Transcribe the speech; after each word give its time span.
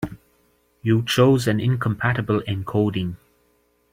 You 0.81 1.03
chose 1.03 1.47
an 1.47 1.59
incompatible 1.59 2.41
encoding. 2.47 3.17